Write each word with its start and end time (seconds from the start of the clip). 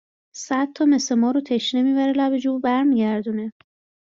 صد 0.45 0.67
تا 0.75 0.83
مث 0.91 1.07
مارو 1.21 1.41
تشنه 1.49 1.81
می 1.85 1.93
بره 1.97 2.13
لب 2.19 2.33
جوب 2.43 2.61
بر 2.65 2.83
میگردونه 2.89 3.45